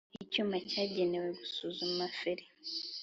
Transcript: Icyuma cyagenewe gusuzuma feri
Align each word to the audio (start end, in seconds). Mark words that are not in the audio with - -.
Icyuma 0.23 0.55
cyagenewe 0.69 1.29
gusuzuma 1.39 2.03
feri 2.17 2.45